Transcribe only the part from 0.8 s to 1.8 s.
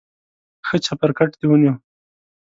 چپرکټ دې ونیو.